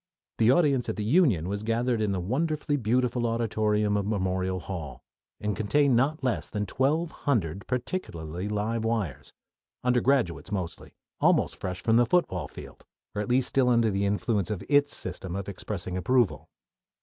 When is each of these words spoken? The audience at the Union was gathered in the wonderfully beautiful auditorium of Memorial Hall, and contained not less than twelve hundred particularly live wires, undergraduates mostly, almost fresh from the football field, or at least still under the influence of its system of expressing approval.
The 0.39 0.49
audience 0.49 0.89
at 0.89 0.95
the 0.95 1.03
Union 1.03 1.47
was 1.47 1.61
gathered 1.61 2.01
in 2.01 2.11
the 2.11 2.19
wonderfully 2.19 2.75
beautiful 2.75 3.27
auditorium 3.27 3.95
of 3.95 4.07
Memorial 4.07 4.59
Hall, 4.61 5.03
and 5.39 5.55
contained 5.55 5.95
not 5.95 6.23
less 6.23 6.49
than 6.49 6.65
twelve 6.65 7.11
hundred 7.11 7.67
particularly 7.67 8.47
live 8.49 8.83
wires, 8.83 9.31
undergraduates 9.83 10.51
mostly, 10.51 10.95
almost 11.19 11.55
fresh 11.55 11.83
from 11.83 11.97
the 11.97 12.07
football 12.07 12.47
field, 12.47 12.83
or 13.13 13.21
at 13.21 13.29
least 13.29 13.49
still 13.49 13.69
under 13.69 13.91
the 13.91 14.05
influence 14.07 14.49
of 14.49 14.63
its 14.67 14.95
system 14.97 15.35
of 15.35 15.47
expressing 15.47 15.95
approval. 15.95 16.49